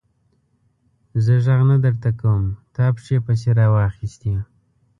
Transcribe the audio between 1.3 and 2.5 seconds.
ږغ نه درته کوم؛